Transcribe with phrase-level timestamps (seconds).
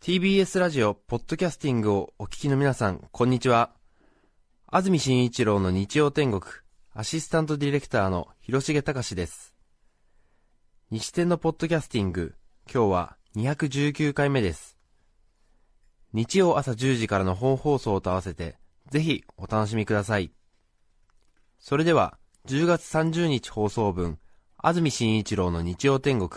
[0.00, 3.72] TBS ラジオ、ポッドキャスティングをお聞きの皆さん、こんにちは。
[4.66, 6.42] 安住紳一郎の日曜天国、
[6.92, 9.54] アシスタントディレクターの広重隆です。
[10.90, 12.34] 日天のポッドキャスティング、
[12.70, 14.76] 今日は219回目です。
[16.12, 18.58] 日曜朝10時からの本放送と合わせて、
[18.90, 20.32] ぜひお楽しみください。
[21.58, 24.20] それでは、10月30日放送分、
[24.56, 26.30] 安住紳一郎の日曜天国、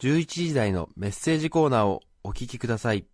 [0.00, 3.04] 11時台のメッセージコーナーをお聞きください。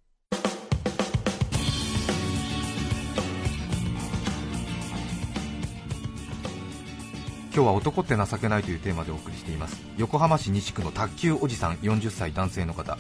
[7.53, 9.83] 今日は男って情けないというテーマでお送りしています。
[9.97, 12.97] 横浜市西区の卓球おじさん40歳男性の方。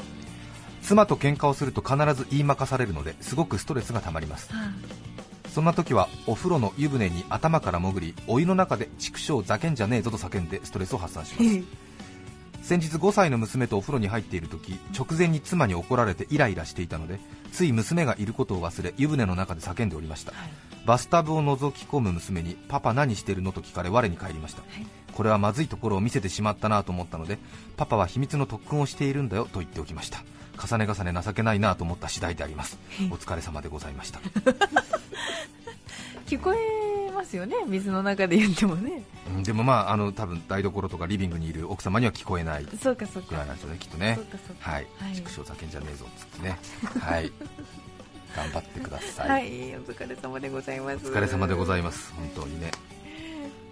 [0.84, 4.50] 妻と喧嘩をすると必ず言いまかされるのですごくストレスがたまります
[5.54, 11.44] そんな時はお風呂の湯船に頭から潜りお湯の中で畜生ざけんじゃねえぞと叫んでストレスを発散します。
[12.64, 17.20] 先日5歳の娘とお風呂に入っている時直前に妻に怒られてイライラしていたので
[17.52, 20.32] つい娘がいることを忘れ湯船の中で叫んでおりました、
[20.86, 23.52] バスタブを覗き込む娘にパパ何してるの？
[23.52, 24.62] と聞かれ我に返りました、
[25.12, 27.38] これはまずいところを見せてしまったなと思ったので
[27.76, 30.24] パパは秘密の特訓をしているんだよと言っておきました。
[30.56, 32.78] 重ね重ね情けないなと思った次第であります。
[33.10, 34.20] お疲れ様でございました
[36.26, 37.56] 聞こえますよね。
[37.66, 39.04] 水の中で言ってもね。
[39.36, 43.30] うんでもまああの多分台所とかリビングにいる奥様には聞こえないそうかそうか。
[43.30, 44.14] ぐらいなんでしょうねきっとね。
[44.16, 44.70] そうかそうか。
[44.70, 44.86] はい。
[44.98, 45.14] はい。
[45.14, 46.58] 畜生叫んじゃねえぞっつってね。
[47.00, 47.32] はい。
[48.34, 51.06] 頑張ってください、はい、お疲れ様でございます。
[51.06, 52.12] お疲れ様でございます。
[52.14, 52.72] 本当にね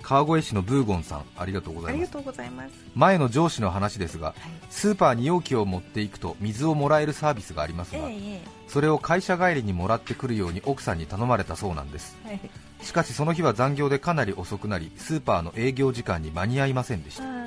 [0.02, 2.74] 川越市のブーゴンさんありがとうございます。
[2.94, 4.36] 前の上司の話ですがはい。
[4.70, 12.16] スーパーに容器を持っていくと水をもらえるサービスがありますが、ええそれを会社帰りにもらってくるように奥さんに頼まれたそうなんです。
[12.26, 12.40] ええはい。
[12.84, 17.24] しかしその日は残業でかなり遅くなりスーパーの営業時間に間に合いませんでした。
[17.24, 17.46] あ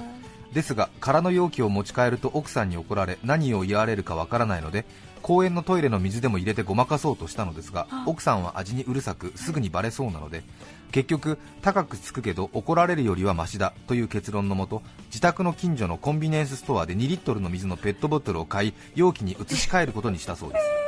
[0.53, 4.85] ですが空の容器を持ち帰ると奥さんに怒られ何を言われるかわからないので
[5.25, 10.43] 公園のトイレの水でも入れてごまかそうとしたのですが奥さんは味にうるさくすぐにバレそうなので
[10.91, 20.85] 結局高くつくけど怒られるよりはマシだという結論のもと自宅の近所のコンビニエンスストアで2リットルの水のペットボトルを買い容器に移し替えることにしたそうです。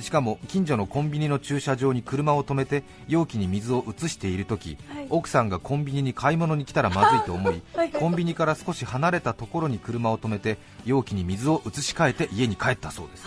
[0.00, 5.06] しかも近所のコンビニの駐車場に車を止めて容器に水を移している時、はい。
[5.10, 7.60] 奥さんがコンビニに買い物に来たらまずいと思い
[7.98, 10.56] コンビニから少し離れたところに車を止めて
[10.86, 13.26] 容器に水を移し替えて家に帰ったそうです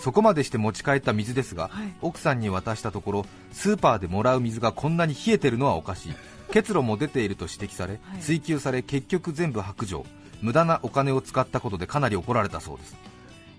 [0.00, 1.94] そこまでして持ち帰った水ですが、はい。
[2.00, 6.14] 奥さんに渡したところスーパーでもらう水がこんなに冷えてるのはおかしい。
[6.52, 8.20] 結露も出ていると指摘され、はい。
[8.20, 10.04] 追及され結局全部白状。
[10.40, 12.96] 無駄なお金を使ったことでかなり怒られたそうです。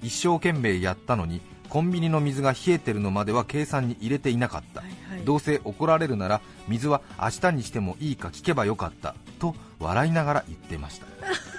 [0.02, 5.26] 一生懸命やったのにコンビニの水が冷えてるのまでは計算に入れていなかった、はいはい。
[5.26, 9.16] どうせ怒られるなら水は明日にしてもいいか聞けばよかった。
[9.42, 11.08] と笑いながら言っていました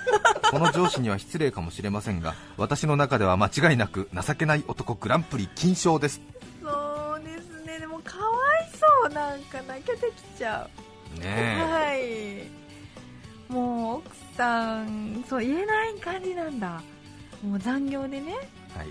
[0.53, 6.21] この上司には失礼かもしれませんが私の中では間違いなく情けない男グランプリ金賞です。
[6.63, 7.79] そうですね。
[7.79, 8.71] でもかわい
[9.03, 9.15] そう。
[9.15, 10.69] なんか泣けてきちゃ
[11.17, 11.21] う。
[11.21, 11.95] ねは
[13.49, 13.51] い。
[13.51, 16.83] もう奥さんそう言えない感じなんだ。
[17.43, 18.35] もう残業でね。
[18.77, 18.89] えはい。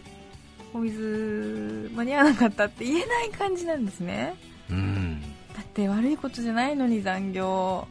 [0.74, 4.34] お水間に合わなかったって言えない感じなんですね。
[4.68, 5.22] うん。
[5.56, 7.88] だって悪いことじゃないのに残業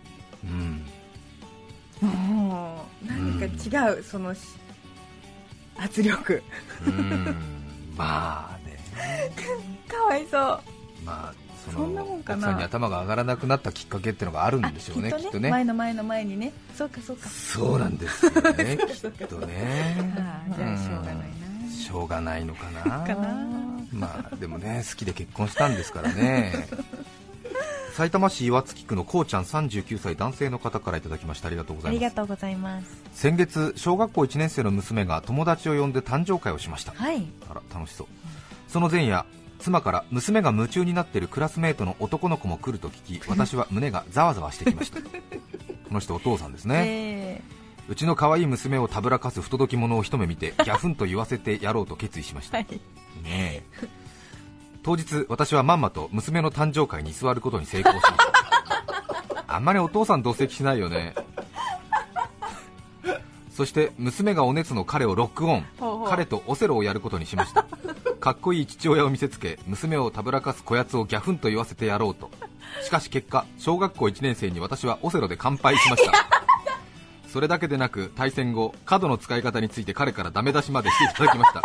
[3.41, 4.41] か違う、そのし
[5.77, 6.43] 圧力。
[6.87, 7.37] うん。
[7.97, 8.78] まあね。
[9.89, 10.61] かわいそう。
[11.05, 11.34] まあ
[11.65, 12.39] そそんなもんかな。
[12.39, 15.45] 奥さんに頭が上がらなくなったきっかけっていうのがあるんあでしょうねきっとね。
[15.45, 15.51] ね。
[15.51, 16.53] 前の前の前にね。
[16.77, 17.28] そうかそうか。
[17.28, 18.78] そうなんですよね
[19.19, 19.97] きっとね。
[20.19, 22.83] ああじゃあしょうがないな、しょうがないのかな。
[23.05, 23.61] かな。
[23.93, 26.69] まあでもね好きで結婚したんですからね
[27.91, 31.49] 埼玉市岩槻区のこうちゃん39歳男性の方からいただきました。
[31.49, 32.03] ありがとうございます。
[32.03, 32.87] ありがとうございます。
[33.12, 36.93] 先月小学校1年生の娘が友達を呼んで誕生会をしました。
[36.93, 37.27] はい。
[37.51, 38.06] あら楽しそう。
[38.69, 39.27] その前夜
[39.59, 45.01] 妻から娘が夢中になっているクラスメートの男の子も来ると聞き 私は胸がざわざわしてきました。
[45.01, 45.09] こ
[45.91, 47.42] の人お父さんですね、え
[47.89, 52.66] うちの可愛い娘をたぶらかす不届き者を一目見てギャフンと言わせてやろうと決意しました、はい
[53.25, 54.00] ねえ
[54.82, 59.44] 当日私はまんまと娘の誕生会に座ることに成功しました。
[59.54, 61.15] あんまりお父さん同席しないよね。
[63.50, 65.66] そして娘がお熱の彼をロックオン。
[66.09, 67.66] 彼とオセロをやることにしました。
[68.21, 72.30] かっこいい父親を見せつけ娘をたぶらかすこやつをギャフンと言わせてやろうと。
[72.82, 76.41] しかし結果小学校1年生に私はオセロで乾杯しました。
[77.30, 81.62] それだけでなく対戦後角の使い方について彼からダメ出しまでしていただきました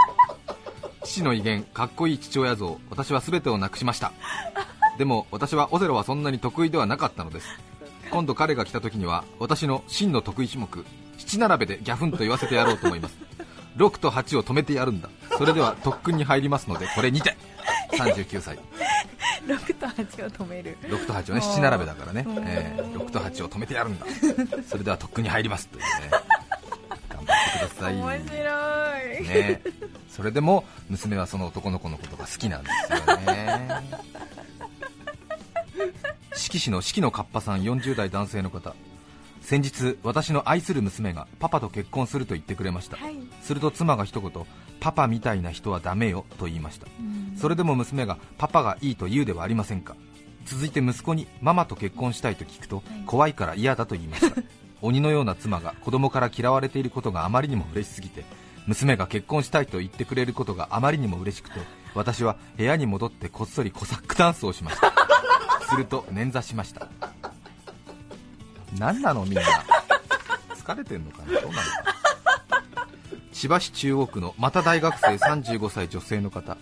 [1.16, 4.12] 父の威厳かっこいい父親像私は全てをなくしました。
[5.00, 7.48] でも私はオセロはそんなに得意ではなかったのです。
[8.12, 10.86] 今度彼が来た時には私の真の得意種目
[11.18, 13.16] 七並べでギャフンと言わせてやろうと思います。
[13.78, 15.10] 6と8を止めてやるんだ。
[15.38, 17.38] それでは特訓に入りますのでこれにて。
[17.92, 18.60] 39歳。
[19.48, 20.78] 6と8を止める。
[20.82, 22.26] 6と8をね七並べだからね。
[22.28, 24.06] うん、えー6と8を止めてやるんだ。
[24.70, 25.90] それでは特訓に入りますというね。
[27.08, 27.96] 頑張ってください。
[27.96, 28.36] 面白
[29.22, 29.62] い、ね、
[30.16, 33.82] それでも娘はその男の子のことが好きなんですよね。
[36.34, 38.76] 四季市の四季のカッパさん40代男性の方。
[39.42, 43.18] 先日私の愛する娘がパパと結婚すると言ってくれました、はい。
[43.42, 44.32] すると妻が一言
[44.80, 46.88] パパみたいな人はダメよと言いました。
[47.38, 49.98] それでも娘がパパがいいと言うではありませんか
[50.46, 54.42] 続いて息子にママと結婚したいと聞くと怖いから嫌だと言いました。
[54.82, 58.24] 鬼のような妻が子供から嫌われていることがあまりにも嬉しすぎて
[58.68, 61.60] 娘が結婚したいと言ってくれることがあまりにも嬉しくて
[61.94, 64.94] 私は部屋に戻ってこっそりコサックダンスをしました。
[65.70, 66.88] すると捻挫しました。
[68.78, 69.42] 何なのみんな。
[70.56, 71.26] 疲れてんのかな？
[71.26, 71.62] どうなのか
[73.32, 76.58] 千葉市中央区のまた大学生35歳女性の方。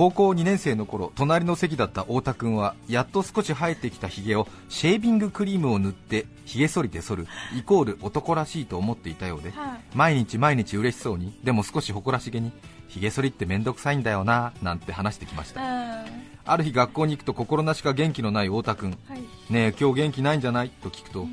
[0.00, 9.80] 高校2年生の頃隣の席だった太田君はやっと少し生えてきたひげをシェービングクリームを塗ってひげ剃りで剃るイコール男らしいと思っていたようではい。
[9.94, 12.50] 毎日毎日嬉しそうにでも少し誇らしげに
[12.88, 15.60] ひげ剃りってめんどくさいんだよななんて話してきました。
[15.60, 16.06] あ
[16.46, 19.20] ある日学校に行くと心なしか元気のない太田君ーはい。
[19.20, 20.70] ねえ今日元気ないんじゃない？
[20.70, 21.26] と聞くと、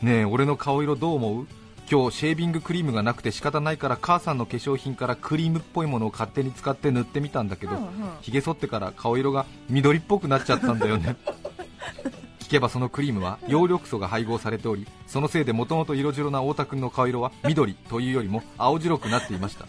[0.00, 1.46] ねえ俺の顔色どう思う？
[1.92, 7.90] 今日シェービングクリームがなくて仕方ないから母さんの化粧品からクリームっぽいものを勝手に使って塗ってみたんだけど、うんうん。
[8.22, 11.16] ひげ剃ってから顔色が緑っぽくなっちゃったんだよね。
[12.40, 19.66] 聞けばそのクリームは葉緑素が配合されておりそのせいでもともと色白な太田君の顔色は緑というよりも青白くなっていました。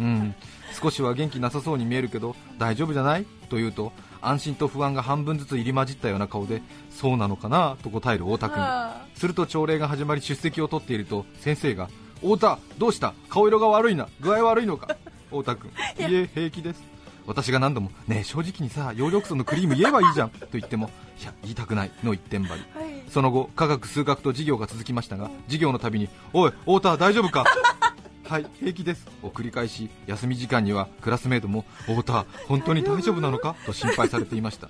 [0.00, 0.34] うん。
[0.80, 3.26] 少しは元気なさそうに見えるけど大丈夫じゃない？
[3.50, 7.76] と言うと安心と不安が半分ずつ入り混じったような顔でそうなのかな？
[7.82, 11.88] と答える太田君あすると朝礼が始まり出席を取っていると先生が
[12.20, 13.14] 「太田どうした？
[13.28, 14.08] 顔色が悪いな。
[14.20, 14.96] 具合悪いのか?」
[15.30, 16.82] 太田君「いえ平気です」
[17.26, 20.90] 私が何度も「ねえ正直にさ葉緑素のクリーム言えばいいじゃん」と言っても
[21.20, 22.60] 「いや言いたくない」の一点張り。
[22.74, 23.02] ーはい。
[23.10, 27.44] その後科学数学と授業が続きましたが授業のたびに「おい太田大丈夫か?」
[28.28, 34.68] はい平気ですを繰り返し休み時間にはクラスメートも「太田本当に大丈夫なのか?」と心配されていました。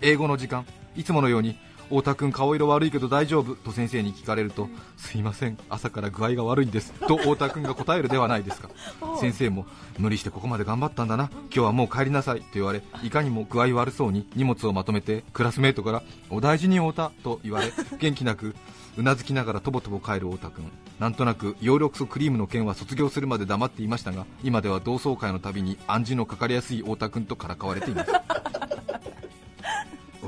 [0.00, 0.64] 英語の時間
[0.96, 8.68] いつものように太田君顔色悪いけど大丈夫と先生に聞かれるとすいません朝から具合が悪いんですと太田君が答えるではないですか。
[9.20, 9.66] 先生も
[9.98, 11.30] 無理してここまで頑張ったんだな。
[11.32, 18.54] 今日はもう帰りなさいと言われいかにも具合悪そうに荷物をまとめてクラスメートからお大事に太田と言われ 元気なく
[18.96, 28.10] うなずきながらとぼとぼ帰る太田君なんとなく葉緑素クリームの件は卒業するまで黙っていましたが今では同窓会のたびに暗示のかかりやすい太田君とからかわれています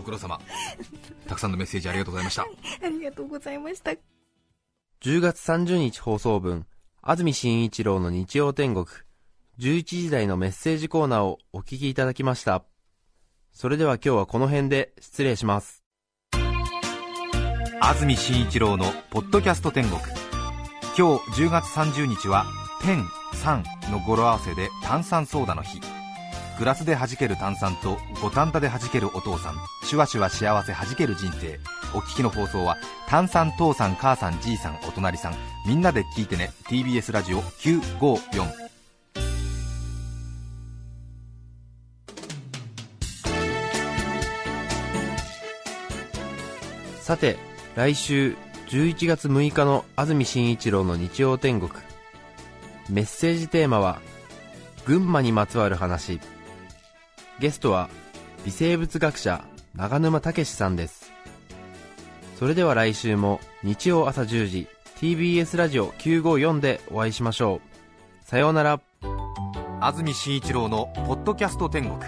[0.00, 0.41] ご苦労様。
[1.29, 2.43] たくさんのメッセージありがとうございました。
[2.43, 3.93] ありがとうございました。
[5.02, 6.67] 10月30日放送分、
[7.02, 8.87] 安住紳一郎の日曜天国、
[9.58, 12.64] 11時台のメッセージコーナーをお聞きいただきました。
[13.52, 15.82] それでは今日はこの辺で失礼します。
[17.82, 20.00] 安住紳一郎の「ポッドキャスト天国」
[20.96, 22.44] 今日10月30日は
[22.82, 25.81] 「天酸」の語呂合わせで炭酸ソーダの日
[26.60, 29.54] グラスで弾ける炭酸と五反田で弾けるお父さん。
[29.82, 31.58] シュワシュワ幸せ弾ける人生
[31.94, 32.76] お聞きの放送は
[33.08, 35.34] 炭酸父さん母さんじいさんお隣さん。
[35.67, 36.50] みんなで聞いてね。
[36.69, 38.44] TBS ラジオ954
[47.00, 47.38] さて、
[47.74, 48.36] 来週
[48.69, 51.72] 11月6日の安住紳一郎の日曜天国。
[52.90, 54.02] メッセージテーマは、
[54.84, 56.20] 群馬にまつわる話。
[57.41, 57.89] ゲストは、
[58.44, 59.43] 微生物学者、
[59.75, 61.11] 長沼武さんです。
[62.39, 64.69] それでは来週も日曜朝10時、
[65.01, 68.29] TBS ラジオ954でお会いしましょう。
[68.29, 68.81] さようなら。
[69.81, 71.99] 安住紳一郎の「ポッドキャスト天国」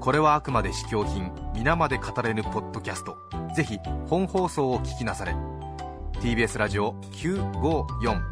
[0.00, 3.18] これはあくまで試供品皆まで語れぬポッドキャスト
[3.54, 3.78] ぜひ
[4.08, 5.34] 本放送を聞きなされ
[6.22, 8.22] TBS ラジオ954